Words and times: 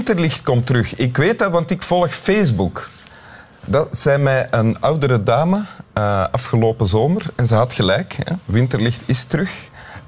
Winterlicht 0.00 0.42
komt 0.42 0.66
terug. 0.66 0.96
Ik 0.96 1.16
weet 1.16 1.38
dat, 1.38 1.50
want 1.50 1.70
ik 1.70 1.82
volg 1.82 2.14
Facebook. 2.14 2.90
Dat 3.64 3.98
zei 3.98 4.18
mij 4.18 4.46
een 4.50 4.80
oudere 4.80 5.22
dame 5.22 5.64
uh, 5.98 6.26
afgelopen 6.32 6.86
zomer. 6.86 7.22
En 7.36 7.46
ze 7.46 7.54
had 7.54 7.74
gelijk. 7.74 8.16
Hè. 8.24 8.34
Winterlicht 8.44 9.02
is 9.06 9.24
terug. 9.24 9.50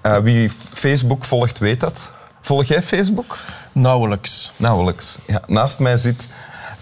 Uh, 0.02 0.18
wie 0.18 0.50
Facebook 0.72 1.25
volgt, 1.25 1.58
weet 1.58 1.80
dat. 1.80 2.11
Volg 2.40 2.64
jij 2.64 2.82
Facebook? 2.82 3.39
Nauwelijks. 3.72 4.50
Nauwelijks. 4.57 5.18
Ja, 5.26 5.43
naast 5.46 5.79
mij 5.79 5.96
zit 5.96 6.29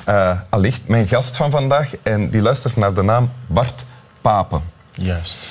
uh, 0.08 0.40
allicht 0.48 0.80
mijn 0.88 1.08
gast 1.08 1.36
van 1.36 1.50
vandaag. 1.50 1.90
En 2.02 2.30
die 2.30 2.42
luistert 2.42 2.76
naar 2.76 2.94
de 2.94 3.02
naam 3.02 3.30
Bart 3.46 3.84
Papen. 4.20 4.62
Juist. 4.92 5.48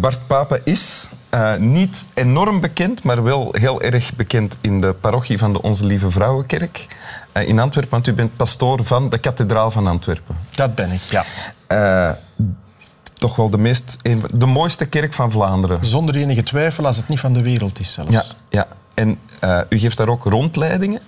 Bart 0.00 0.26
Papen 0.26 0.60
is 0.64 1.08
uh, 1.34 1.56
niet 1.56 2.04
enorm 2.14 2.60
bekend, 2.60 3.02
maar 3.02 3.22
wel 3.22 3.48
heel 3.58 3.82
erg 3.82 4.14
bekend 4.14 4.56
in 4.60 4.80
de 4.80 4.92
parochie 4.92 5.38
van 5.38 5.52
de 5.52 5.62
Onze 5.62 5.84
Lieve 5.84 6.10
Vrouwenkerk 6.10 6.86
uh, 7.36 7.48
in 7.48 7.58
Antwerpen. 7.58 7.92
Want 7.92 8.06
u 8.06 8.12
bent 8.12 8.36
pastoor 8.36 8.84
van 8.84 9.08
de 9.08 9.18
kathedraal 9.18 9.70
van 9.70 9.86
Antwerpen. 9.86 10.36
Dat 10.50 10.74
ben 10.74 10.90
ik, 10.90 11.02
ja. 11.02 11.24
Uh, 11.68 12.10
toch 13.14 13.36
wel 13.36 13.50
de, 13.50 13.58
meest, 13.58 13.96
de 14.32 14.46
mooiste 14.46 14.86
kerk 14.86 15.12
van 15.12 15.30
Vlaanderen. 15.30 15.84
Zonder 15.84 16.14
enige 16.14 16.42
twijfel, 16.42 16.86
als 16.86 16.96
het 16.96 17.08
niet 17.08 17.20
van 17.20 17.32
de 17.32 17.42
wereld 17.42 17.80
is 17.80 17.92
zelfs. 17.92 18.10
Ja, 18.10 18.24
ja. 18.48 18.66
en 18.94 19.18
u 19.68 19.78
geeft 19.78 19.96
daar 19.96 20.08
ook 20.08 20.24
rondleidingen. 20.24 21.00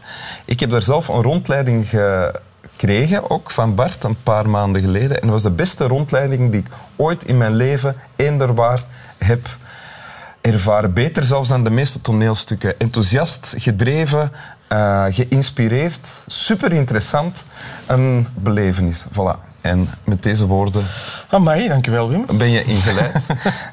Ik 0.45 0.61
heb 0.61 0.71
daar 0.71 0.83
zelf 0.83 1.09
een 1.09 1.23
rondleiding 1.23 1.89
gekregen, 1.89 3.31
ook 3.31 3.51
van 3.51 3.75
Bart, 3.75 4.05
een 4.05 4.23
paar 4.23 4.49
maanden 4.49 4.83
geleden. 4.83 5.21
En 5.21 5.23
dat 5.23 5.31
was 5.31 5.43
de 5.43 5.51
beste 5.51 5.87
rondleiding 5.87 6.51
die 6.51 6.61
ik 6.61 6.67
ooit 6.97 7.25
in 7.25 7.39
mijn 7.39 7.55
leven 7.55 7.97
eender 8.17 8.55
waar 8.55 8.85
heb 9.19 9.49
ervaren. 10.53 10.93
Beter 10.93 11.25
zelfs 11.25 11.49
dan 11.49 11.65
de 11.65 11.71
meeste 11.71 12.01
toneelstukken. 12.01 12.79
Enthousiast, 12.79 13.55
gedreven, 13.57 14.33
uh, 14.73 15.05
geïnspireerd. 15.09 16.09
Super 16.27 16.73
interessant. 16.73 17.45
Een 17.87 18.27
belevenis. 18.35 19.05
Voilà. 19.11 19.45
En 19.61 19.89
met 20.05 20.23
deze 20.23 20.47
woorden... 20.47 20.85
Amai, 21.29 21.69
dankjewel 21.69 22.09
Wim. 22.09 22.39
Ben 22.39 22.51
je 22.51 22.65
ingeleid. 22.65 23.15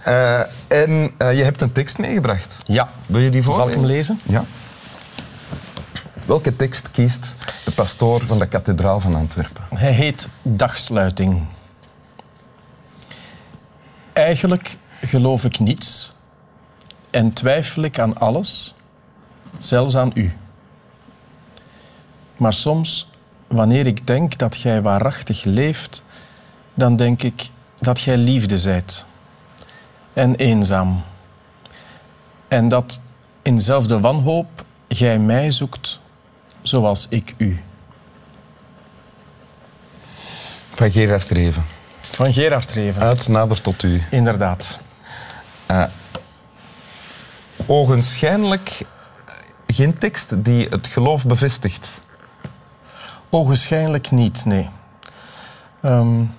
uh, 0.07 0.39
en 0.83 1.11
uh, 1.21 1.37
je 1.37 1.43
hebt 1.43 1.61
een 1.61 1.71
tekst 1.71 1.97
meegebracht. 1.97 2.57
Ja. 2.63 2.89
Wil 3.05 3.19
je 3.19 3.29
die 3.29 3.43
voorlezen? 3.43 3.65
Zal 3.65 3.73
ik 3.73 3.87
hem 3.87 3.95
lezen? 3.95 4.19
Ja. 4.23 4.43
Welke 6.25 6.55
tekst 6.55 6.91
kiest 6.91 7.35
de 7.65 7.71
pastoor 7.71 8.25
van 8.25 8.39
de 8.39 8.47
kathedraal 8.47 8.99
van 8.99 9.15
Antwerpen? 9.15 9.63
Hij 9.75 9.91
heet 9.91 10.27
Dagsluiting. 10.41 11.43
Eigenlijk 14.13 14.77
geloof 15.01 15.43
ik 15.43 15.59
niets 15.59 16.13
en 17.13 17.33
twijfel 17.33 17.83
ik 17.83 17.99
aan 17.99 18.17
alles, 18.17 18.73
zelfs 19.59 19.95
aan 19.95 20.11
u. 20.13 20.33
Maar 22.37 22.53
soms, 22.53 23.07
wanneer 23.47 23.87
ik 23.87 24.07
denk 24.07 24.37
dat 24.37 24.55
gij 24.55 24.81
waarachtig 24.81 25.43
leeft, 25.43 26.03
dan 26.73 26.95
denk 26.95 27.23
ik 27.23 27.49
dat 27.75 27.99
gij 27.99 28.17
liefde 28.17 28.57
zijt 28.57 29.05
en 30.13 30.35
eenzaam. 30.35 31.01
En 32.47 32.67
dat 32.67 32.99
in 33.41 33.61
zelfde 33.61 33.99
wanhoop 33.99 34.65
gij 34.87 35.19
mij 35.19 35.51
zoekt 35.51 35.99
zoals 36.61 37.05
ik 37.09 37.33
u. 37.37 37.61
Van 40.69 40.91
Gerard 40.91 41.29
Reven. 41.29 41.65
Van 42.01 42.33
Gerard 42.33 42.71
Reven. 42.71 43.01
Uit 43.01 43.27
nader 43.27 43.61
tot 43.61 43.83
u. 43.83 44.03
Inderdaad. 44.11 44.79
Uh, 45.71 45.83
ogenschijnlijk 47.65 48.85
geen 49.67 49.97
tekst 49.97 50.43
die 50.43 50.67
het 50.69 50.87
geloof 50.87 51.25
bevestigt? 51.25 52.01
Ogenschijnlijk 53.29 54.11
niet, 54.11 54.45
nee. 54.45 54.69
Um, 55.81 56.31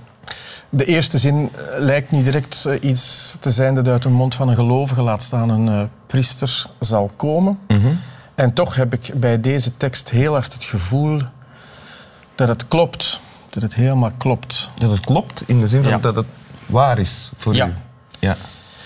de 0.69 0.85
eerste 0.85 1.19
zin 1.19 1.51
lijkt 1.77 2.11
niet 2.11 2.25
direct 2.25 2.65
uh, 2.67 2.75
iets 2.81 3.37
te 3.41 3.51
zijn 3.51 3.75
dat 3.75 3.89
uit 3.89 4.03
de 4.03 4.09
mond 4.09 4.35
van 4.35 4.49
een 4.49 4.55
gelovige, 4.55 5.03
laat 5.03 5.23
staan 5.23 5.49
een 5.49 5.67
uh, 5.67 5.83
priester, 6.07 6.67
zal 6.81 7.11
komen. 7.17 7.59
Mm 7.69 7.81
-hmm. 7.81 7.99
En 8.35 8.53
toch 8.53 8.75
heb 8.75 8.93
ik 8.93 9.11
bij 9.15 9.41
deze 9.41 9.77
tekst 9.77 10.11
heel 10.11 10.33
hard 10.33 10.53
het 10.53 10.65
gevoel 10.65 11.21
dat 12.35 12.49
het 12.49 12.69
klopt. 12.69 13.21
Dat 13.51 13.62
het 13.62 13.75
helemaal 13.75 14.12
klopt. 14.17 14.71
Dat 14.75 14.91
het 14.91 15.01
klopt 15.01 15.43
in 15.47 15.61
de 15.61 15.69
zin 15.69 15.83
van 15.83 15.93
ja. 15.93 15.99
dat 15.99 16.17
het 16.17 16.27
waar 16.67 16.99
is 16.99 17.31
voor 17.37 17.55
ja. 17.55 17.67
u? 17.67 17.73
Ja. 18.19 18.37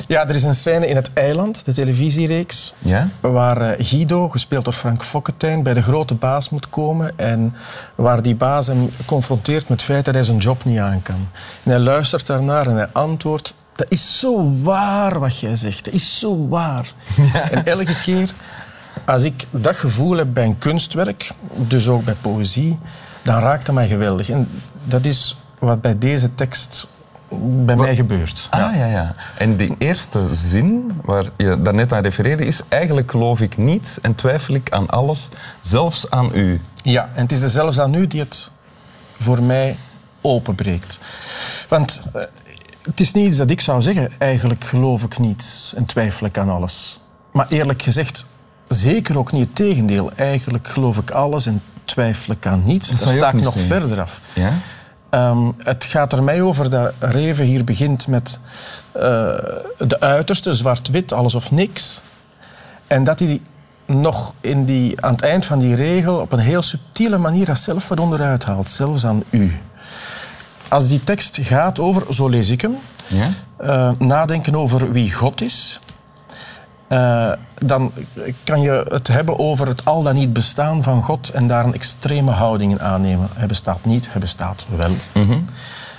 Ja, 0.09 0.29
er 0.29 0.35
is 0.35 0.43
een 0.43 0.55
scène 0.55 0.87
in 0.87 0.97
Het 0.97 1.13
Eiland, 1.13 1.65
de 1.65 1.73
televisiereeks, 1.73 2.75
ja? 2.79 3.09
waar 3.21 3.75
Guido, 3.79 4.29
gespeeld 4.29 4.65
door 4.65 4.73
Frank 4.73 5.05
Fokkentijn, 5.05 5.63
bij 5.63 5.75
de 5.75 5.83
grote 5.83 6.15
baas 6.15 6.49
moet 6.49 6.69
komen 6.69 7.19
en 7.19 7.55
waar 7.95 8.23
die 8.23 8.35
baas 8.35 8.67
hem 8.67 8.91
confronteert 9.05 9.69
met 9.69 9.81
het 9.81 9.91
feit 9.91 10.05
dat 10.05 10.15
hij 10.15 10.23
zijn 10.23 10.39
job 10.39 10.65
niet 10.65 10.79
aan 10.79 11.03
kan. 11.03 11.29
En 11.63 11.71
hij 11.71 11.79
luistert 11.79 12.27
daarnaar 12.27 12.67
en 12.67 12.77
hij 12.77 12.89
antwoordt, 12.93 13.55
dat 13.75 13.87
is 13.91 14.19
zo 14.19 14.53
waar 14.63 15.19
wat 15.19 15.39
jij 15.39 15.57
zegt, 15.57 15.85
dat 15.85 15.95
is 15.95 16.19
zo 16.19 16.49
waar. 16.49 16.93
Ja. 17.33 17.51
En 17.51 17.67
elke 17.67 18.01
keer 18.01 18.33
als 19.05 19.23
ik 19.23 19.47
dat 19.51 19.77
gevoel 19.77 20.17
heb 20.17 20.29
bij 20.33 20.45
een 20.45 20.59
kunstwerk, 20.59 21.31
dus 21.55 21.89
ook 21.89 22.05
bij 22.05 22.17
poëzie, 22.21 22.79
dan 23.23 23.41
raakt 23.41 23.67
dat 23.67 23.75
mij 23.75 23.87
geweldig. 23.87 24.31
En 24.31 24.49
dat 24.85 25.05
is 25.05 25.37
wat 25.59 25.81
bij 25.81 25.99
deze 25.99 26.35
tekst 26.35 26.87
bij 27.65 27.77
mij 27.77 27.95
gebeurt. 27.95 28.47
Ah, 28.51 28.61
ja. 28.61 28.75
ja, 28.75 28.87
ja. 28.87 29.15
En 29.37 29.57
die 29.57 29.75
eerste 29.79 30.35
zin 30.35 30.93
waar 31.05 31.25
je 31.37 31.63
daarnet 31.63 31.93
aan 31.93 32.03
refereerde 32.03 32.45
is... 32.45 32.61
eigenlijk 32.69 33.11
geloof 33.11 33.41
ik 33.41 33.57
niets 33.57 34.01
en 34.01 34.15
twijfel 34.15 34.55
ik 34.55 34.73
aan 34.73 34.89
alles, 34.89 35.29
zelfs 35.61 36.11
aan 36.11 36.31
u. 36.35 36.61
Ja, 36.83 37.11
en 37.15 37.23
het 37.23 37.33
is 37.33 37.41
er 37.41 37.49
zelfs 37.49 37.81
aan 37.81 37.95
u 37.95 38.07
die 38.07 38.21
het 38.21 38.51
voor 39.19 39.43
mij 39.43 39.77
openbreekt. 40.21 40.99
Want 41.69 42.01
uh, 42.17 42.23
het 42.83 43.01
is 43.01 43.13
niet 43.13 43.27
iets 43.27 43.37
dat 43.37 43.51
ik 43.51 43.61
zou 43.61 43.83
zeggen... 43.83 44.11
eigenlijk 44.19 44.65
geloof 44.65 45.03
ik 45.03 45.19
niets 45.19 45.73
en 45.77 45.87
twijfel 45.87 46.27
ik 46.27 46.39
aan 46.39 46.51
alles. 46.51 47.01
Maar 47.33 47.47
eerlijk 47.49 47.83
gezegd, 47.83 48.25
zeker 48.69 49.19
ook 49.19 49.33
niet 49.33 49.45
het 49.45 49.55
tegendeel. 49.55 50.11
Eigenlijk 50.13 50.69
geloof 50.69 50.99
ik 50.99 51.11
alles 51.11 51.47
en 51.47 51.63
twijfel 51.85 52.33
ik 52.33 52.47
aan 52.47 52.63
niets. 52.65 52.89
Dat 52.89 52.99
Daar 52.99 53.13
sta 53.13 53.29
ik 53.29 53.43
nog 53.43 53.61
verder 53.61 54.01
af. 54.01 54.21
Ja? 54.33 54.53
Um, 55.11 55.55
het 55.59 55.85
gaat 55.85 56.13
er 56.13 56.23
mij 56.23 56.43
over 56.43 56.71
dat 56.71 56.93
Reven 56.99 57.45
hier 57.45 57.65
begint 57.65 58.07
met 58.07 58.39
uh, 58.97 59.03
de 59.79 59.97
uiterste, 60.01 60.55
zwart-wit, 60.55 61.13
alles 61.13 61.35
of 61.35 61.51
niks. 61.51 62.01
En 62.87 63.05
dat 63.05 63.19
hij 63.19 63.41
nog 63.87 64.35
in 64.41 64.65
die, 64.65 65.03
aan 65.03 65.13
het 65.13 65.23
eind 65.23 65.47
van 65.47 65.59
die 65.59 65.75
regel 65.75 66.21
op 66.21 66.33
een 66.33 66.39
heel 66.39 66.63
subtiele 66.63 67.19
manier 67.19 67.47
dat 67.47 67.59
zelf 67.59 67.89
wat 67.89 68.01
onderuit 68.01 68.45
haalt, 68.45 68.71
zelfs 68.71 69.07
aan 69.07 69.23
u. 69.31 69.61
Als 70.69 70.89
die 70.89 71.03
tekst 71.05 71.39
gaat 71.41 71.79
over, 71.79 72.15
zo 72.15 72.29
lees 72.29 72.49
ik 72.49 72.61
hem, 72.61 72.77
ja? 73.07 73.29
uh, 73.61 73.91
nadenken 73.99 74.57
over 74.57 74.93
wie 74.93 75.13
God 75.13 75.41
is, 75.41 75.81
uh, 76.89 77.33
dan 77.55 77.93
kan 78.45 78.61
je 78.61 78.87
het 78.89 79.09
hebben 79.09 79.39
over 79.39 79.69
het 79.69 79.85
al 79.85 80.03
dan 80.03 80.15
niet 80.15 80.33
bestaan 80.33 80.83
van 80.83 81.03
God 81.03 81.29
en 81.29 81.49
daar 81.49 81.65
een 81.65 81.75
extreme 81.75 82.31
houding 82.31 82.73
in 82.73 82.81
aannemen. 82.81 83.29
Hij 83.35 83.47
bestaat 83.47 83.85
niet, 83.85 84.09
hij 84.11 84.21
bestaat 84.21 84.67
wel. 84.77 84.91
Mm 85.13 85.27
-hmm. 85.27 85.45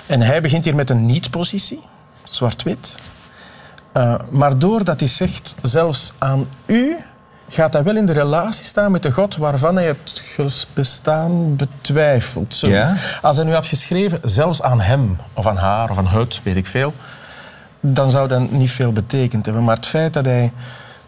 En 0.06 0.22
hij 0.22 0.42
begint 0.42 0.66
hier 0.66 0.76
met 0.76 0.90
een 0.90 1.06
niet-positie, 1.06 1.80
zwart-wit. 2.24 2.96
Uh, 3.94 4.16
maar 4.32 4.60
doordat 4.60 5.00
hij 5.00 5.10
zegt, 5.10 5.56
zelfs 5.62 6.14
aan 6.18 6.48
u, 6.66 6.98
gaat 7.50 7.74
hij 7.74 7.84
wel 7.84 7.96
in 7.96 8.06
de 8.06 8.14
relatie 8.14 8.66
staan 8.66 8.92
met 8.92 9.04
de 9.04 9.12
God 9.12 9.38
waarvan 9.38 9.76
hij 9.76 9.86
het 9.86 10.68
bestaan 10.74 11.56
betwijfelt. 11.56 12.60
Ja? 12.60 12.96
Als 13.22 13.36
hij 13.36 13.46
nu 13.46 13.54
had 13.54 13.66
geschreven, 13.66 14.20
zelfs 14.24 14.62
aan 14.62 14.82
hem, 14.82 15.18
of 15.34 15.48
aan 15.48 15.58
haar, 15.58 15.90
of 15.90 15.98
aan 15.98 16.08
het, 16.08 16.42
weet 16.44 16.56
ik 16.56 16.68
veel, 16.68 16.94
dan 17.80 18.10
zou 18.10 18.28
dat 18.28 18.52
niet 18.52 18.72
veel 18.72 18.92
betekend 18.92 19.46
hebben. 19.46 19.64
Maar 19.64 19.76
het 19.76 19.86
feit 19.86 20.14
dat 20.14 20.26
hij 20.26 20.52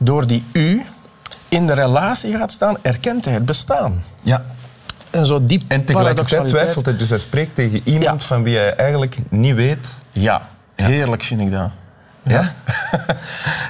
door 0.03 0.27
die 0.27 0.43
u 0.51 0.81
in 1.47 1.67
de 1.67 1.73
relatie 1.73 2.37
gaat 2.37 2.51
staan, 2.51 2.75
erkent 2.81 3.25
hij 3.25 3.33
het 3.33 3.45
bestaan. 3.45 4.03
Ja. 4.23 4.43
En, 5.09 5.25
zo 5.25 5.45
die 5.45 5.63
en 5.67 5.85
tegelijkertijd 5.85 6.47
twijfelt 6.47 6.85
hij, 6.85 6.97
dus 6.97 7.09
hij 7.09 7.17
spreekt 7.19 7.55
tegen 7.55 7.81
iemand 7.83 8.21
Ja. 8.21 8.27
van 8.27 8.43
wie 8.43 8.57
hij 8.57 8.75
eigenlijk 8.75 9.17
niet 9.29 9.55
weet. 9.55 10.01
Ja, 10.11 10.47
Ja. 10.75 10.85
heerlijk 10.85 11.23
vind 11.23 11.41
ik 11.41 11.51
dat. 11.51 11.69
Ja? 12.23 12.53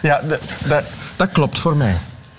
Ja, 0.01 0.21
de- 0.67 0.83
dat 1.15 1.31
klopt 1.31 1.59
voor 1.59 1.75
mij. 1.75 1.95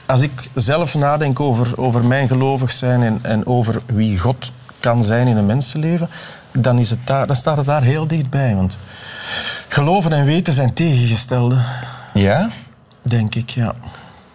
Als 0.07 0.21
ik 0.21 0.31
zelf 0.55 0.95
nadenk 0.95 1.41
over, 1.41 1.79
over 1.81 2.05
mijn 2.05 2.29
gelovig 2.29 2.71
zijn 2.71 3.03
en, 3.03 3.19
en 3.23 3.47
over 3.47 3.83
wie 3.87 4.19
God 4.19 4.53
kan 4.81 5.05
zijn 5.05 5.27
in 5.27 5.37
een 5.37 5.47
mensenleven, 5.47 6.09
dan, 6.53 6.79
is 6.79 6.91
het 6.91 6.99
daar, 7.05 7.27
dan 7.27 7.37
staat 7.37 7.57
het 7.57 7.67
daar 7.67 7.83
heel 7.83 8.07
dichtbij. 8.07 8.55
Want 8.55 8.77
geloven 9.69 10.13
en 10.13 10.25
weten 10.25 10.53
zijn 10.53 10.75
tegengestelde, 10.75 11.59
Ja? 12.15 12.51
Denk 13.03 13.35
ik. 13.35 13.51
Ja. 13.51 13.75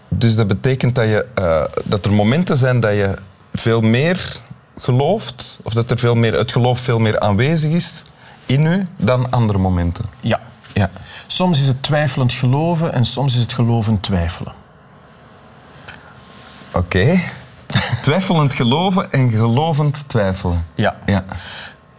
Dus 0.10 0.36
dat 0.36 0.48
betekent 0.48 0.96
dat, 0.96 1.06
je, 1.06 1.26
eh, 1.36 1.64
dat 1.86 2.06
er 2.06 2.14
momenten 2.14 2.58
zijn 2.58 2.80
dat 2.80 2.92
je 2.92 3.18
veel 3.54 3.82
meer 3.82 4.40
gelooft, 4.80 5.60
of 5.64 5.74
dat 5.74 5.92
er 5.92 5.98
veel 5.98 6.16
meer, 6.16 6.34
het 6.34 6.52
geloof 6.52 6.80
veel 6.80 7.00
meer 7.00 7.20
aanwezig 7.20 7.72
is 7.72 8.04
in 8.46 8.66
u 8.66 8.88
dan 8.98 9.30
andere 9.32 9.60
momenten. 9.60 10.06
ja. 10.22 10.40
Ja. 10.74 10.90
Soms 11.28 11.60
is 11.60 11.68
het 11.68 11.84
twijfelend 11.84 12.34
geloven 12.34 12.94
en 12.94 13.06
soms 13.06 13.36
is 13.36 13.42
het 13.42 13.54
geloven 13.54 14.00
twijfelen. 14.00 14.54
Oké. 16.72 17.22
Twijfelend 18.02 18.54
geloven 18.54 19.12
en 19.12 19.32
gelovend 19.32 20.04
twijfelen. 20.08 20.66
Ja. 20.76 20.96
Ja. 21.06 21.26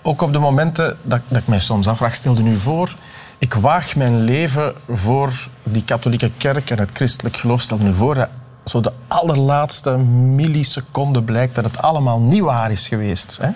Ook 0.02 0.22
op 0.22 0.32
de 0.32 0.38
momenten 0.38 0.96
dat, 1.02 1.20
dat 1.28 1.40
ik 1.40 1.46
mij 1.46 1.58
soms 1.58 1.88
afvraag, 1.88 2.14
stel 2.14 2.34
nu 2.34 2.56
voor, 2.56 2.94
ik 3.38 3.54
waag 3.54 3.96
mijn 3.96 4.20
leven 4.20 4.74
voor 4.88 5.32
die 5.62 5.84
katholieke 5.84 6.30
kerk 6.36 6.70
en 6.70 6.78
het 6.78 6.90
christelijk 6.92 7.36
geloof. 7.36 7.60
Stel 7.60 7.78
nu 7.78 7.94
voor 7.94 8.14
dat 8.14 8.28
zo 8.64 8.80
de 8.80 8.92
allerlaatste 9.08 9.96
milliseconde 9.96 11.22
blijkt 11.22 11.54
dat 11.54 11.64
het 11.64 11.82
allemaal 11.82 12.20
niet 12.20 12.42
waar 12.42 12.70
is 12.70 12.88
geweest. 12.88 13.38
Hè? 13.40 13.48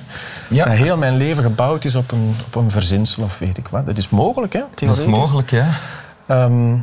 Ja. 0.49 0.64
Dat 0.64 0.75
heel 0.75 0.96
mijn 0.96 1.17
leven 1.17 1.43
gebouwd 1.43 1.84
is 1.84 1.94
op 1.94 2.12
een, 2.12 2.34
op 2.46 2.55
een 2.55 2.70
verzinsel 2.70 3.23
of 3.23 3.38
weet 3.38 3.58
ik 3.58 3.69
wat. 3.69 3.87
Dat 3.87 3.99
is 3.99 4.08
mogelijk, 4.08 4.52
hè? 4.52 4.62
Dat 4.75 4.96
is 4.96 5.05
mogelijk, 5.05 5.50
ja. 5.50 5.69
Ehm, 6.26 6.76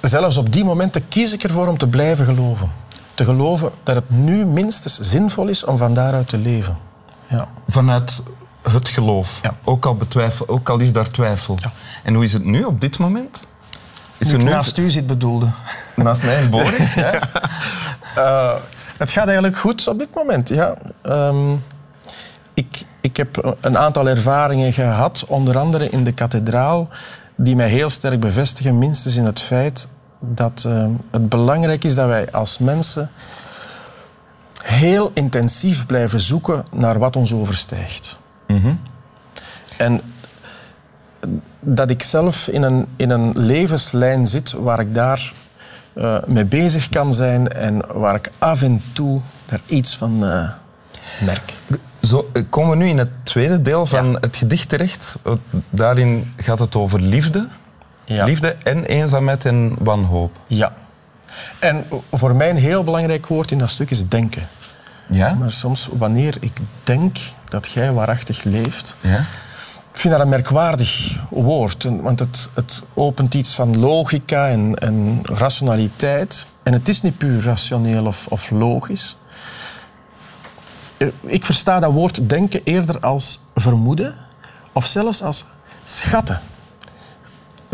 zelfs 0.00 0.36
op 0.36 0.52
die 0.52 0.64
momenten 0.64 1.08
kies 1.08 1.32
ik 1.32 1.42
ervoor 1.42 1.66
om 1.66 1.78
te 1.78 1.86
blijven 1.86 2.24
geloven. 2.24 2.70
Te 3.14 3.24
geloven 3.24 3.70
dat 3.82 3.94
het 3.94 4.10
nu 4.10 4.44
minstens 4.44 4.98
zinvol 5.00 5.46
is 5.46 5.64
om 5.64 5.76
van 5.76 5.94
daaruit 5.94 6.28
te 6.28 6.38
leven. 6.38 6.78
Ja. 7.26 7.48
Vanuit 7.68 8.22
het 8.72 8.88
geloof. 8.88 9.38
Ja. 9.42 9.54
Ook, 9.64 9.86
al 9.86 9.94
betwijfel, 9.94 10.48
ook 10.48 10.68
al 10.68 10.78
is 10.78 10.92
daar 10.92 11.08
twijfel. 11.08 11.58
Ja. 11.60 11.72
En 12.02 12.14
hoe 12.14 12.24
is 12.24 12.32
het 12.32 12.44
nu 12.44 12.64
op 12.64 12.80
dit 12.80 12.98
moment? 12.98 13.44
Is 14.18 14.26
Nu 14.26 14.32
er 14.32 14.40
ik 14.40 14.46
nu 14.46 14.52
naast 14.52 14.78
u 14.78 14.90
zit 14.90 15.06
bedoelde. 15.06 15.46
naast 15.96 16.22
mij 16.22 16.36
en 16.36 16.50
Boris? 16.50 16.94
ja. 17.04 17.20
Eh, 18.14 18.54
het 18.96 19.10
gaat 19.10 19.26
eigenlijk 19.26 19.56
goed 19.56 19.88
op 19.88 19.98
dit 19.98 20.08
moment, 20.14 20.48
ja. 20.48 20.74
Ehm, 21.02 21.52
ik, 22.54 22.84
ik 23.00 23.16
heb 23.16 23.56
een 23.60 23.78
aantal 23.78 24.08
ervaringen 24.08 24.72
gehad, 24.72 25.24
onder 25.26 25.58
andere 25.58 25.90
in 25.90 26.04
de 26.04 26.12
kathedraal, 26.12 26.88
die 27.36 27.56
mij 27.56 27.68
heel 27.68 27.90
sterk 27.90 28.20
bevestigen, 28.20 28.78
minstens 28.78 29.16
in 29.16 29.24
het 29.24 29.40
feit 29.40 29.88
dat 30.20 30.64
eh, 30.66 30.86
het 31.10 31.28
belangrijk 31.28 31.84
is 31.84 31.94
dat 31.94 32.06
wij 32.06 32.32
als 32.32 32.58
mensen 32.58 33.10
heel 34.62 35.10
intensief 35.14 35.86
blijven 35.86 36.20
zoeken 36.20 36.64
naar 36.70 36.98
wat 36.98 37.16
ons 37.16 37.32
overstijgt. 37.32 38.16
En 39.76 40.00
dat 41.60 41.90
ik 41.90 42.02
zelf 42.02 42.48
in 42.48 42.62
een, 42.62 42.86
in 42.96 43.10
een 43.10 43.32
levenslijn 43.38 44.26
zit 44.26 44.52
waar 44.52 44.80
ik 44.80 44.94
daar 44.94 45.32
eh, 45.92 46.24
mee 46.26 46.44
bezig 46.44 46.88
kan 46.88 47.14
zijn 47.14 47.48
en 47.52 47.82
waar 47.92 48.14
ik 48.14 48.30
af 48.38 48.62
en 48.62 48.82
toe 48.92 49.20
daar 49.46 49.60
iets 49.66 49.96
van 49.96 50.24
eh, 50.24 50.48
merk. 51.24 51.52
Zo 52.02 52.30
eh, 52.32 52.42
komen 52.50 52.70
we 52.78 52.84
nu 52.84 52.88
in 52.90 52.98
het 52.98 53.10
tweede 53.22 53.62
deel 53.62 53.86
van 53.86 54.10
Ja. 54.10 54.18
het 54.20 54.36
gedicht 54.36 54.68
terecht. 54.68 55.14
Daarin 55.70 56.32
gaat 56.36 56.58
het 56.58 56.76
over 56.76 57.00
liefde. 57.00 57.48
Ja. 58.04 58.24
Liefde 58.24 58.56
en 58.62 58.84
eenzaamheid 58.84 59.44
en 59.44 59.74
wanhoop. 59.78 60.38
Ja. 60.46 60.72
En 61.58 61.84
voor 62.12 62.36
mij 62.36 62.50
een 62.50 62.56
heel 62.56 62.84
belangrijk 62.84 63.26
woord 63.26 63.50
in 63.50 63.58
dat 63.58 63.70
stuk 63.70 63.90
is 63.90 64.08
denken. 64.08 64.42
Ja? 65.10 65.34
Maar 65.34 65.52
soms, 65.52 65.88
wanneer 65.92 66.36
ik 66.40 66.52
denk 66.84 67.16
dat 67.44 67.70
jij 67.70 67.92
waarachtig 67.92 68.42
leeft, 68.44 68.96
Ja? 69.00 69.24
Ik 69.92 70.00
vind 70.00 70.14
dat 70.14 70.22
een 70.22 70.28
merkwaardig 70.28 71.18
woord, 71.30 71.84
want 71.84 72.18
het, 72.18 72.48
het 72.54 72.82
opent 72.94 73.34
iets 73.34 73.54
van 73.54 73.78
logica 73.78 74.48
en, 74.48 74.74
en 74.78 75.20
rationaliteit. 75.22 76.46
En 76.62 76.72
het 76.72 76.88
is 76.88 77.02
niet 77.02 77.18
puur 77.18 77.42
rationeel 77.42 78.06
of, 78.06 78.26
of 78.26 78.50
logisch. 78.50 79.16
Eh, 80.96 81.08
Ik 81.20 81.44
versta 81.44 81.80
dat 81.80 81.92
woord 81.92 82.28
denken 82.28 82.60
eerder 82.64 83.00
als 83.00 83.40
vermoeden 83.54 84.14
of 84.72 84.86
zelfs 84.86 85.22
als 85.22 85.44
schatten. 85.84 86.40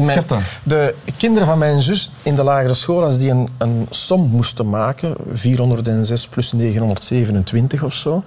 Mijn- 0.07 0.43
de 0.63 0.95
kinderen 1.17 1.49
van 1.49 1.59
mijn 1.59 1.81
zus 1.81 2.11
in 2.23 2.35
de 2.35 2.43
lagere 2.43 2.75
school, 2.75 3.05
als 3.05 3.19
die 3.19 3.31
een, 3.31 3.49
een 3.59 3.87
som 3.91 4.21
moesten 4.21 4.69
maken, 4.69 5.15
406 5.33 6.27
plus 6.29 6.53
927 6.53 7.83
of 7.83 7.95
zo, 7.95 8.23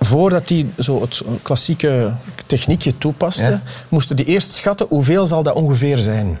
voordat 0.00 0.48
die 0.48 0.70
zo 0.78 1.00
het 1.00 1.22
klassieke 1.42 2.12
techniekje 2.46 2.98
toepasten, 2.98 3.50
Ja. 3.50 3.60
moesten 3.88 4.16
die 4.16 4.24
eerst 4.24 4.50
schatten 4.50 4.86
hoeveel 4.88 5.26
zal 5.26 5.42
dat 5.42 5.54
ongeveer 5.54 5.98
zijn. 5.98 6.38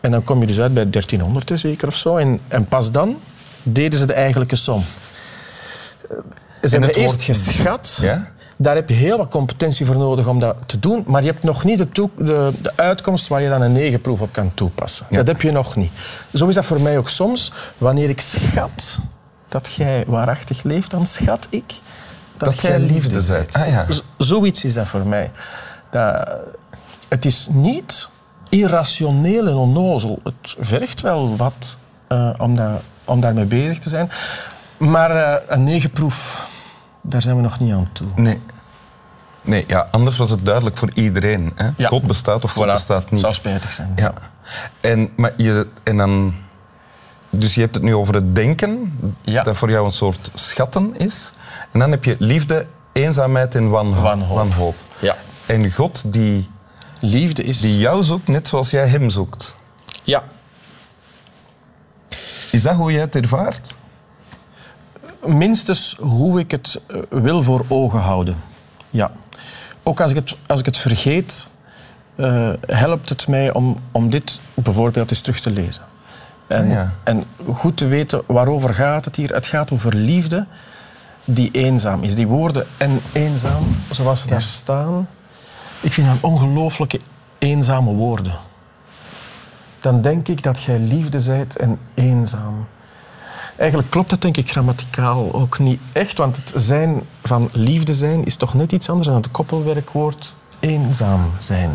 En 0.00 0.10
dan 0.10 0.24
kom 0.24 0.40
je 0.40 0.46
dus 0.46 0.60
uit 0.60 0.74
bij 0.74 0.90
1300 0.90 1.48
hè, 1.48 1.56
zeker 1.56 1.88
of 1.88 1.96
zo. 1.96 2.16
En, 2.16 2.40
en 2.48 2.66
pas 2.66 2.90
dan 2.90 3.16
deden 3.62 3.98
ze 3.98 4.06
de 4.06 4.12
eigenlijke 4.12 4.56
som. 4.56 4.84
Eh, 6.10 6.16
Ze 6.62 6.68
hebben 6.70 6.88
het 6.88 6.98
eerst 6.98 7.26
woord- 7.26 7.38
geschat. 7.38 7.98
Ja? 8.00 8.30
Daar 8.56 8.74
heb 8.74 8.88
je 8.88 8.94
heel 8.94 9.16
wat 9.16 9.28
competentie 9.28 9.86
voor 9.86 9.96
nodig 9.96 10.26
om 10.26 10.38
dat 10.38 10.56
te 10.66 10.78
doen. 10.78 11.04
Maar 11.06 11.22
je 11.22 11.30
hebt 11.30 11.42
nog 11.42 11.64
niet 11.64 11.78
de, 11.78 11.88
toe- 11.88 12.10
de, 12.16 12.52
de 12.62 12.72
uitkomst 12.76 13.28
waar 13.28 13.40
je 13.42 13.48
dan 13.48 13.62
een 13.62 13.72
negenproef 13.72 14.20
op 14.20 14.32
kan 14.32 14.50
toepassen. 14.54 15.06
Ja. 15.10 15.16
Dat 15.16 15.26
heb 15.26 15.42
je 15.42 15.52
nog 15.52 15.76
niet. 15.76 15.90
Zo 16.34 16.46
is 16.46 16.54
dat 16.54 16.64
voor 16.66 16.80
mij 16.80 16.98
ook 16.98 17.08
soms. 17.08 17.52
Wanneer 17.78 18.08
ik 18.08 18.20
schat 18.20 18.98
dat 19.48 19.72
jij 19.74 20.04
waarachtig 20.06 20.62
leeft, 20.62 20.90
dan 20.90 21.06
schat 21.06 21.46
ik 21.50 21.64
dat, 22.36 22.48
Dat 22.48 22.60
jij 22.60 22.78
liefde 22.80 23.20
zijt. 23.20 23.54
Ah, 23.54 23.68
ja. 23.68 23.86
Zoiets 24.18 24.64
is 24.64 24.74
dat 24.74 24.86
voor 24.86 25.06
mij. 25.06 25.30
Dat, 25.90 26.28
het 27.08 27.24
is 27.24 27.48
niet 27.50 28.08
irrationeel 28.48 29.46
en 29.46 29.54
onnozel. 29.54 30.18
Het 30.24 30.56
vergt 30.58 31.00
wel 31.00 31.36
wat 31.36 31.76
eh, 32.08 32.30
om, 32.38 32.56
dat, 32.56 32.80
om 33.04 33.20
daarmee 33.20 33.44
bezig 33.44 33.78
te 33.78 33.88
zijn. 33.88 34.10
Maar 34.76 35.10
eh, 35.10 35.42
een 35.46 35.64
negenproef, 35.64 36.48
daar 37.08 37.22
zijn 37.22 37.36
we 37.36 37.42
nog 37.42 37.60
niet 37.60 37.72
aan 37.72 37.88
toe. 37.92 38.06
Nee. 38.16 38.40
Nee, 39.42 39.64
ja, 39.66 39.88
anders 39.90 40.16
was 40.16 40.30
het 40.30 40.44
duidelijk 40.44 40.76
voor 40.76 40.90
iedereen. 40.94 41.52
Hè? 41.54 41.68
Ja. 41.76 41.88
God 41.88 42.02
bestaat 42.06 42.44
of 42.44 42.52
God 42.52 42.64
Voilà. 42.64 42.72
bestaat 42.72 43.10
niet. 43.10 43.20
Zou 43.20 43.32
spijtig 43.32 43.72
zijn. 43.72 43.92
Ja. 43.96 44.12
En, 44.80 45.10
maar 45.16 45.32
je, 45.36 45.66
en 45.82 45.96
dan, 45.96 46.34
dus 47.30 47.54
je 47.54 47.60
hebt 47.60 47.74
het 47.74 47.84
nu 47.84 47.94
over 47.94 48.14
het 48.14 48.34
denken, 48.34 48.98
Ja. 49.22 49.42
dat 49.42 49.56
voor 49.56 49.70
jou 49.70 49.86
een 49.86 49.92
soort 49.92 50.30
schatten 50.34 50.96
is. 50.96 51.32
En 51.72 51.78
dan 51.78 51.90
heb 51.90 52.04
je 52.04 52.16
liefde, 52.18 52.66
eenzaamheid 52.92 53.54
en 53.54 53.70
wanhoop. 53.70 54.02
Wanhoop. 54.34 54.74
Ja. 54.98 55.16
En 55.46 55.72
God 55.72 56.12
die, 56.12 56.50
Liefde 57.00 57.42
is... 57.42 57.60
die 57.60 57.78
jou 57.78 58.02
zoekt, 58.04 58.28
net 58.28 58.48
zoals 58.48 58.70
jij 58.70 58.86
hem 58.88 59.10
zoekt. 59.10 59.56
Ja. 60.02 60.22
Is 62.50 62.62
dat 62.62 62.74
hoe 62.74 62.92
jij 62.92 63.00
het 63.00 63.16
ervaart? 63.16 63.74
Minstens 65.26 65.96
hoe 66.00 66.40
ik 66.40 66.50
het 66.50 66.80
eh, 66.86 66.98
wil 67.10 67.42
voor 67.42 67.64
ogen 67.68 68.00
houden. 68.00 68.36
Ja. 68.90 69.10
Ook 69.82 70.00
als 70.00 70.10
ik 70.10 70.16
het, 70.16 70.36
als 70.46 70.60
ik 70.60 70.66
het 70.66 70.76
vergeet, 70.78 71.48
eh, 72.14 72.50
helpt 72.66 73.08
het 73.08 73.28
mij 73.28 73.52
om, 73.52 73.76
om 73.92 74.10
dit 74.10 74.40
bijvoorbeeld 74.54 75.10
eens 75.10 75.20
terug 75.20 75.40
te 75.40 75.50
lezen. 75.50 75.82
En, 76.46 76.64
Ah, 76.64 76.70
ja. 76.70 76.94
en 77.04 77.24
goed 77.54 77.76
te 77.76 77.86
weten 77.86 78.22
waarover 78.26 78.74
gaat 78.74 79.04
het 79.04 79.16
hier. 79.16 79.34
Het 79.34 79.46
gaat 79.46 79.70
over 79.72 79.94
liefde 79.94 80.46
die 81.24 81.50
eenzaam 81.50 82.02
is. 82.02 82.14
Die 82.14 82.26
woorden 82.26 82.66
en 82.76 83.00
eenzaam, 83.12 83.62
zoals 83.90 84.20
ze 84.20 84.28
daar 84.28 84.42
staan, 84.42 85.08
ik 85.80 85.92
vind 85.92 86.06
dat 86.06 86.16
ongelooflijke 86.20 87.00
eenzame 87.38 87.92
woorden. 87.92 88.34
Dan 89.80 90.02
denk 90.02 90.28
ik 90.28 90.42
dat 90.42 90.62
jij 90.62 90.78
liefde 90.78 91.20
zijt 91.20 91.56
en 91.56 91.78
eenzaam. 91.94 92.66
Eigenlijk 93.56 93.90
klopt 93.90 94.10
het 94.10 94.20
denk 94.20 94.36
ik 94.36 94.50
grammaticaal 94.50 95.32
ook 95.32 95.58
niet 95.58 95.80
echt, 95.92 96.18
want 96.18 96.36
het 96.36 96.52
zijn 96.54 97.02
van 97.24 97.48
liefde 97.52 97.94
zijn 97.94 98.24
is 98.24 98.36
toch 98.36 98.54
net 98.54 98.72
iets 98.72 98.88
anders 98.88 99.08
dan 99.08 99.16
het 99.16 99.30
koppelwerkwoord 99.30 100.34
eenzaam 100.60 101.30
zijn. 101.38 101.70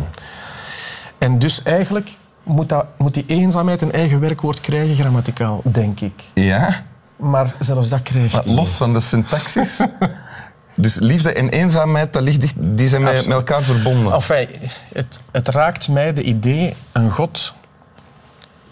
En 1.18 1.38
dus 1.38 1.62
eigenlijk 1.62 2.10
moet, 2.42 2.68
dat, 2.68 2.86
moet 2.98 3.14
die 3.14 3.24
eenzaamheid 3.26 3.82
een 3.82 3.92
eigen 3.92 4.20
werkwoord 4.20 4.60
krijgen, 4.60 4.96
grammaticaal, 4.96 5.60
denk 5.64 6.00
ik. 6.00 6.22
Ja, 6.34 6.84
Maar 7.16 7.54
zelfs 7.58 7.88
dat 7.88 8.02
krijgt 8.02 8.32
maar 8.32 8.54
los 8.54 8.70
van 8.70 8.92
de 8.92 9.00
syntaxis. 9.00 9.80
dus 10.74 10.94
liefde 10.94 11.32
en 11.32 11.48
eenzaamheid, 11.48 12.12
dat 12.12 12.22
ligt 12.22 12.54
die 12.56 12.88
zijn 12.88 13.02
met, 13.02 13.26
elkaar 13.26 13.62
verbonden. 13.62 14.12
Enfin, 14.12 14.48
het, 14.92 15.20
het 15.30 15.48
raakt 15.48 15.88
mij 15.88 16.12
de 16.12 16.22
idee, 16.22 16.74
een 16.92 17.10
God 17.10 17.54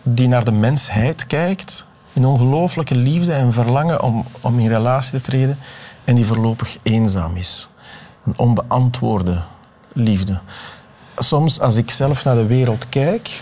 die 0.03 0.29
naar 0.29 0.45
de 0.45 0.53
mensheid 0.53 1.27
kijkt, 1.27 1.87
in 2.13 2.25
ongelooflijke 2.25 2.95
liefde 2.95 3.33
en 3.33 3.53
verlangen 3.53 4.03
om, 4.03 4.25
om 4.41 4.59
in 4.59 4.69
relatie 4.69 5.21
te 5.21 5.31
treden, 5.31 5.59
en 6.05 6.15
die 6.15 6.27
voorlopig 6.27 6.77
eenzaam 6.83 7.37
is. 7.37 7.69
Een 8.25 8.39
onbeantwoorde 8.39 9.43
liefde. 9.93 10.39
Soms, 11.19 11.61
als 11.61 11.77
ik 11.77 11.91
zelf 11.91 12.25
naar 12.25 12.35
de 12.35 12.47
wereld 12.47 12.89
kijk, 12.89 13.41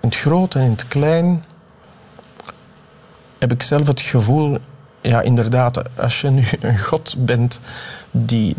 in 0.00 0.08
het 0.08 0.16
groot 0.16 0.54
en 0.54 0.62
in 0.62 0.70
het 0.70 0.88
klein, 0.88 1.44
heb 3.38 3.52
ik 3.52 3.62
zelf 3.62 3.86
het 3.86 4.00
gevoel, 4.00 4.58
ja, 5.00 5.20
inderdaad, 5.20 5.98
als 5.98 6.20
je 6.20 6.30
nu 6.30 6.44
een 6.60 6.78
God 6.78 7.14
bent 7.18 7.60
die 8.10 8.56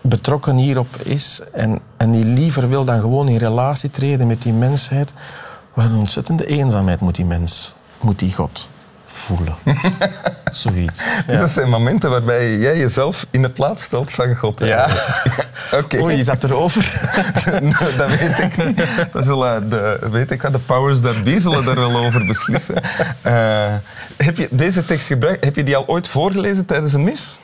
betrokken 0.00 0.56
hierop 0.56 0.96
is 0.96 1.40
en, 1.52 1.80
en 1.96 2.10
die 2.10 2.24
liever 2.24 2.68
wil 2.68 2.84
dan 2.84 3.00
gewoon 3.00 3.28
in 3.28 3.36
relatie 3.36 3.90
treden 3.90 4.26
met 4.26 4.42
die 4.42 4.52
mensheid, 4.52 5.12
wat 5.74 5.84
een 5.84 5.96
ontzettende 5.96 6.46
eenzaamheid 6.46 7.00
moet 7.00 7.14
die 7.14 7.24
mens, 7.24 7.72
moet 8.02 8.18
die 8.18 8.34
God 8.34 8.68
voelen. 9.12 9.54
Zoiets. 10.50 11.04
Dus 11.26 11.38
dat 11.38 11.50
zijn 11.50 11.68
momenten 11.68 12.10
waarbij 12.10 12.56
jij 12.56 12.78
jezelf 12.78 13.26
in 13.30 13.42
de 13.42 13.50
plaats 13.50 13.82
stelt 13.84 14.10
van 14.10 14.36
God. 14.36 14.58
Ja. 14.58 14.88
Oké. 15.80 16.02
Oei, 16.02 16.16
je 16.16 16.22
zat 16.22 16.44
erover. 16.44 17.00
Nou, 17.60 17.96
dat 17.96 18.08
weet 18.18 18.38
ik 18.38 18.64
niet. 18.64 18.86
Dat 19.12 19.24
zullen 19.24 19.70
de, 19.70 20.08
weet 20.10 20.30
ik 20.30 20.42
wat, 20.42 20.52
de 20.52 20.58
powers 20.58 21.00
that 21.00 21.24
be 21.24 21.40
zullen 21.40 21.64
daar 21.64 21.74
wel 21.74 21.96
over 21.96 22.26
beslissen. 22.26 22.82
Eh, 23.22 23.74
heb 24.16 24.36
je 24.36 24.48
deze 24.50 24.84
tekst 24.84 25.06
gebruikt? 25.06 25.44
Heb 25.44 25.56
je 25.56 25.64
die 25.64 25.76
al 25.76 25.86
ooit 25.86 26.08
voorgelezen 26.08 26.66
tijdens 26.66 26.92
een 26.92 27.04
mis? 27.04 27.38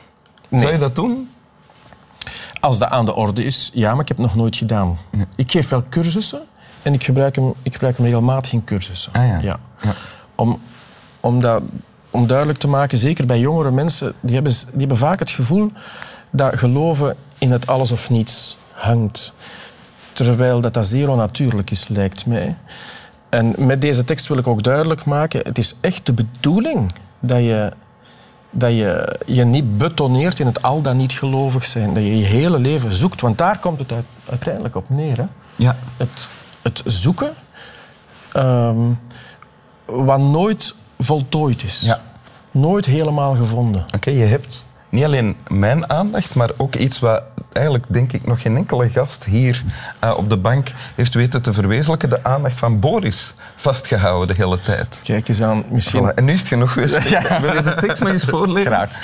Nee. 0.47 0.61
Zou 0.61 0.73
je 0.73 0.79
dat 0.79 0.95
doen? 0.95 1.29
Als 2.59 2.77
dat 2.77 2.89
aan 2.89 3.05
de 3.05 3.15
orde 3.15 3.43
is, 3.43 3.71
ja, 3.73 3.91
maar 3.91 4.01
ik 4.01 4.07
heb 4.07 4.17
het 4.17 4.25
nog 4.25 4.35
nooit 4.35 4.55
gedaan. 4.55 4.97
Ik 5.35 5.51
geef 5.51 5.69
wel 5.69 5.83
cursussen 5.89 6.41
en 6.81 6.93
ik 6.93 7.03
gebruik 7.03 7.35
hem, 7.35 7.53
ik 7.63 7.73
gebruik 7.73 7.97
hem 7.97 8.05
regelmatig 8.05 8.51
in 8.51 8.63
cursussen. 8.63 9.13
Ah, 9.13 9.41
ja. 9.41 9.59
Ja. 9.81 9.93
Om, 10.39 10.59
om, 11.19 11.39
dat, 11.39 11.61
om 12.09 12.27
duidelijk 12.27 12.59
te 12.59 12.67
maken, 12.67 12.97
zeker 12.97 13.25
bij 13.25 13.39
jongere 13.39 13.71
mensen, 13.71 14.13
die 14.19 14.33
hebben, 14.33 14.53
die 14.53 14.79
hebben 14.79 14.97
vaak 14.97 15.19
het 15.19 15.29
gevoel 15.29 15.71
dat 16.29 16.57
geloven 16.57 17.15
in 17.37 17.51
het 17.51 17.67
alles 17.67 17.91
of 17.91 18.09
niets 18.09 18.57
hangt. 18.71 19.33
Terwijl 20.13 20.61
dat, 20.61 20.73
dat 20.73 20.85
zeer 20.85 21.09
onnatuurlijk 21.09 21.71
is, 21.71 21.87
lijkt 21.87 22.25
mij. 22.25 22.55
En 23.29 23.55
met 23.57 23.81
deze 23.81 24.03
tekst 24.03 24.27
wil 24.27 24.37
ik 24.37 24.47
ook 24.47 24.63
duidelijk 24.63 25.05
maken, 25.05 25.39
het 25.43 25.57
is 25.57 25.75
echt 25.81 26.05
de 26.05 26.13
bedoeling 26.13 26.91
dat 27.19 27.39
je 27.39 27.73
dat 28.51 28.71
je 28.71 29.19
je 29.25 29.43
niet 29.45 29.77
betoneert 29.77 30.39
in 30.39 30.45
het 30.45 30.61
al 30.61 30.81
dan 30.81 30.97
niet 30.97 31.13
gelovig 31.13 31.65
zijn. 31.65 31.93
Dat 31.93 32.03
je 32.03 32.17
je 32.17 32.25
hele 32.25 32.59
leven 32.59 32.93
zoekt. 32.93 33.21
Want 33.21 33.37
daar 33.37 33.59
komt 33.59 33.79
het 33.79 33.91
uit- 33.91 34.05
uiteindelijk 34.29 34.75
op 34.75 34.89
neer. 34.89 35.17
Hè? 35.17 35.25
Ja. 35.55 35.75
Het, 35.97 36.27
het 36.61 36.81
zoeken 36.85 37.33
ehm, 38.33 38.91
wat 39.89 40.19
nooit 40.19 40.75
voltooid 40.99 41.63
is. 41.63 41.81
Ja. 41.81 42.01
Nooit 42.51 42.85
helemaal 42.85 43.35
gevonden. 43.35 43.85
Oké, 43.95 44.09
je 44.09 44.23
hebt 44.23 44.65
niet 44.89 45.03
alleen 45.03 45.35
mijn 45.47 45.89
aandacht, 45.89 46.35
maar 46.35 46.49
ook 46.57 46.75
iets 46.75 46.99
wat 46.99 47.23
eigenlijk, 47.51 47.85
denk 47.89 48.11
ik, 48.11 48.25
nog 48.25 48.41
geen 48.41 48.55
enkele 48.55 48.89
gast 48.89 49.23
hier 49.23 49.63
eh, 49.99 50.13
op 50.17 50.29
de 50.29 50.37
bank 50.37 50.71
heeft 50.95 51.13
weten 51.13 51.41
te 51.41 51.53
verwezenlijken. 51.53 52.09
De 52.09 52.23
aandacht 52.23 52.55
van 52.55 52.79
Boris 52.79 53.33
vastgehouden 53.55 54.27
de 54.35 54.43
hele 54.43 54.61
tijd. 54.61 55.01
Kijk 55.03 55.27
eens 55.27 55.41
aan, 55.41 55.63
misschien... 55.69 56.11
Voilà, 56.11 56.13
En 56.15 56.25
nu 56.25 56.33
is 56.33 56.39
het 56.39 56.47
genoeg 56.47 56.73
geweest. 56.73 57.09
Wil 57.41 57.53
je 57.53 57.63
de 57.63 57.75
tekst 57.75 58.01
nog 58.01 58.11
eens 58.11 58.23
voorlezen? 58.23 58.71
Graag. 58.71 58.99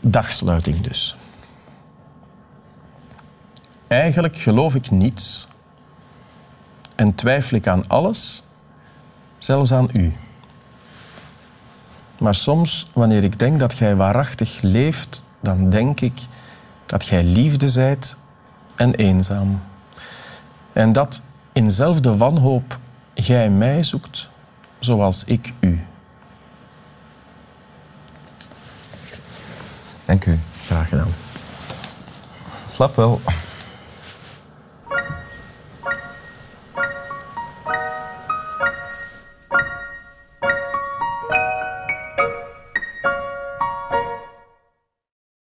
Dagsluiting 0.00 0.80
dus. 0.80 1.16
Eigenlijk 3.94 4.36
geloof 4.36 4.74
ik 4.74 4.90
niets 4.90 5.48
en 6.94 7.14
twijfel 7.14 7.56
ik 7.56 7.66
aan 7.66 7.88
alles, 7.88 8.42
zelfs 9.38 9.72
aan 9.72 9.88
u. 9.92 10.16
Maar 12.18 12.34
soms, 12.34 12.86
wanneer 12.92 13.24
ik 13.24 13.38
denk 13.38 13.58
dat 13.58 13.74
gij 13.74 13.96
waarachtig 13.96 14.60
leeft, 14.60 15.22
dan 15.40 15.70
denk 15.70 16.00
ik 16.00 16.20
dat 16.86 17.04
gij 17.04 17.24
liefde 17.24 17.68
zijt 17.68 18.16
en 18.76 18.94
eenzaam. 18.94 19.62
En 20.72 20.92
dat 20.92 21.22
in 21.52 21.70
zelfde 21.70 22.16
wanhoop 22.16 22.78
gij 23.14 23.50
mij 23.50 23.82
zoekt, 23.84 24.28
zoals 24.78 25.24
ik 25.24 25.52
u. 25.60 25.84
Dank 30.04 30.26
u. 30.26 30.38
Graag 30.62 30.88
gedaan. 30.88 31.14
Slap 32.66 32.96
wel. 32.96 33.20